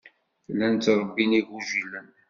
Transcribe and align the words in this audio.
Llan 0.51 0.75
ttṛebbin 0.75 1.31
igujilen. 1.39 2.07